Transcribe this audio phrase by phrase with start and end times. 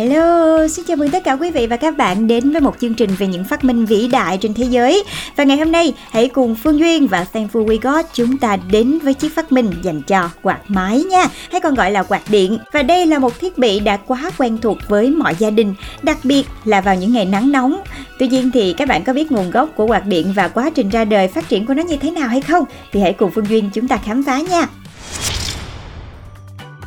[0.00, 2.94] Hello, xin chào mừng tất cả quý vị và các bạn đến với một chương
[2.94, 5.04] trình về những phát minh vĩ đại trên thế giới.
[5.36, 8.98] Và ngày hôm nay, hãy cùng Phương Duyên và Thankful We Got chúng ta đến
[8.98, 12.58] với chiếc phát minh dành cho quạt máy nha, hay còn gọi là quạt điện.
[12.72, 16.18] Và đây là một thiết bị đã quá quen thuộc với mọi gia đình, đặc
[16.24, 17.80] biệt là vào những ngày nắng nóng.
[18.18, 20.90] Tuy nhiên thì các bạn có biết nguồn gốc của quạt điện và quá trình
[20.90, 22.64] ra đời phát triển của nó như thế nào hay không?
[22.92, 24.66] Thì hãy cùng Phương Duyên chúng ta khám phá nha.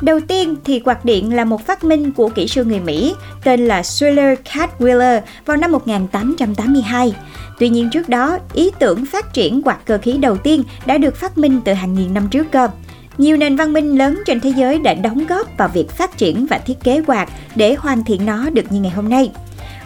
[0.00, 3.14] Đầu tiên thì quạt điện là một phát minh của kỹ sư người Mỹ
[3.44, 7.14] tên là Schuyler Cadwiller vào năm 1882.
[7.58, 11.16] Tuy nhiên trước đó, ý tưởng phát triển quạt cơ khí đầu tiên đã được
[11.16, 12.68] phát minh từ hàng nghìn năm trước cơ.
[13.18, 16.46] Nhiều nền văn minh lớn trên thế giới đã đóng góp vào việc phát triển
[16.46, 19.30] và thiết kế quạt để hoàn thiện nó được như ngày hôm nay.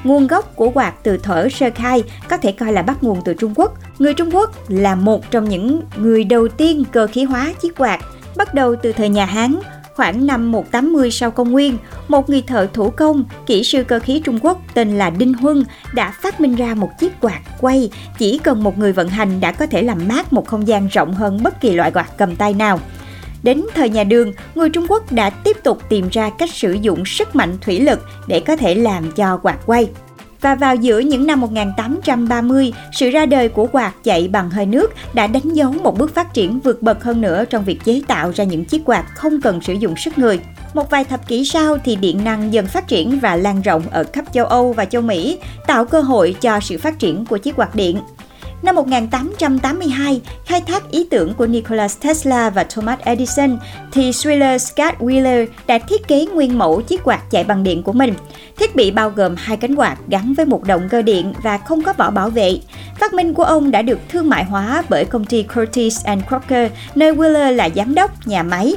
[0.05, 3.35] Nguồn gốc của quạt từ thở sơ khai có thể coi là bắt nguồn từ
[3.35, 3.75] Trung Quốc.
[3.99, 8.01] Người Trung Quốc là một trong những người đầu tiên cơ khí hóa chiếc quạt,
[8.37, 9.55] bắt đầu từ thời nhà Hán,
[9.99, 14.21] Khoảng năm 180 sau công nguyên, một người thợ thủ công, kỹ sư cơ khí
[14.25, 18.39] Trung Quốc tên là Đinh Huân đã phát minh ra một chiếc quạt quay chỉ
[18.39, 21.43] cần một người vận hành đã có thể làm mát một không gian rộng hơn
[21.43, 22.81] bất kỳ loại quạt cầm tay nào.
[23.43, 27.05] Đến thời nhà Đường, người Trung Quốc đã tiếp tục tìm ra cách sử dụng
[27.07, 29.89] sức mạnh thủy lực để có thể làm cho quạt quay.
[30.41, 34.93] Và vào giữa những năm 1830, sự ra đời của quạt chạy bằng hơi nước
[35.15, 38.33] đã đánh dấu một bước phát triển vượt bậc hơn nữa trong việc chế tạo
[38.35, 40.41] ra những chiếc quạt không cần sử dụng sức người.
[40.75, 44.05] Một vài thập kỷ sau thì điện năng dần phát triển và lan rộng ở
[44.13, 47.57] khắp châu Âu và châu Mỹ, tạo cơ hội cho sự phát triển của chiếc
[47.57, 48.01] quạt điện.
[48.63, 53.59] Năm 1882, khai thác ý tưởng của Nikola Tesla và Thomas Edison,
[53.93, 57.93] thì Schuyler Scott Wheeler đã thiết kế nguyên mẫu chiếc quạt chạy bằng điện của
[57.93, 58.15] mình.
[58.57, 61.83] Thiết bị bao gồm hai cánh quạt gắn với một động cơ điện và không
[61.83, 62.59] có vỏ bảo vệ.
[63.01, 66.71] Phát minh của ông đã được thương mại hóa bởi công ty Curtis and Crocker,
[66.95, 68.75] nơi Wheeler là giám đốc nhà máy.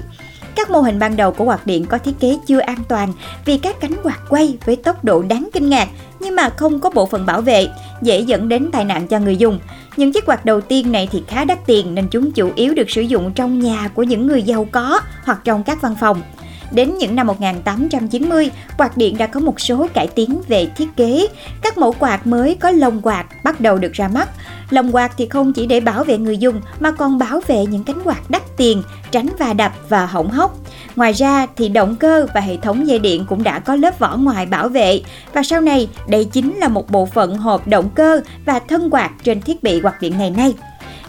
[0.56, 3.14] Các mô hình ban đầu của quạt điện có thiết kế chưa an toàn
[3.46, 5.88] vì các cánh quạt quay với tốc độ đáng kinh ngạc
[6.20, 7.68] nhưng mà không có bộ phận bảo vệ,
[8.02, 9.60] dễ dẫn đến tai nạn cho người dùng.
[9.98, 12.90] Những chiếc quạt đầu tiên này thì khá đắt tiền nên chúng chủ yếu được
[12.90, 16.22] sử dụng trong nhà của những người giàu có hoặc trong các văn phòng.
[16.72, 21.28] Đến những năm 1890, quạt điện đã có một số cải tiến về thiết kế.
[21.62, 24.30] Các mẫu quạt mới có lồng quạt bắt đầu được ra mắt.
[24.70, 27.84] Lồng quạt thì không chỉ để bảo vệ người dùng mà còn bảo vệ những
[27.84, 30.58] cánh quạt đắt tiền, tránh va đập và hỏng hóc.
[30.96, 34.18] Ngoài ra thì động cơ và hệ thống dây điện cũng đã có lớp vỏ
[34.18, 35.02] ngoài bảo vệ
[35.34, 39.12] và sau này đây chính là một bộ phận hộp động cơ và thân quạt
[39.24, 40.54] trên thiết bị quạt điện ngày nay.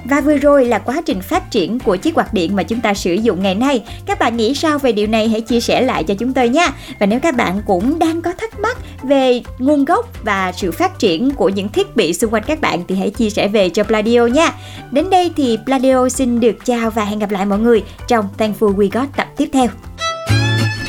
[0.05, 2.95] Và vừa rồi là quá trình phát triển của chiếc quạt điện mà chúng ta
[2.95, 3.83] sử dụng ngày nay.
[4.07, 6.73] Các bạn nghĩ sao về điều này hãy chia sẻ lại cho chúng tôi nha.
[6.99, 10.99] Và nếu các bạn cũng đang có thắc mắc về nguồn gốc và sự phát
[10.99, 13.85] triển của những thiết bị xung quanh các bạn thì hãy chia sẻ về cho
[13.85, 14.53] Pladio nha.
[14.91, 18.75] Đến đây thì Pladio xin được chào và hẹn gặp lại mọi người trong Thankful
[18.75, 19.67] We Got tập tiếp theo.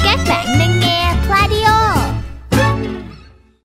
[0.04, 0.73] Các bạn đang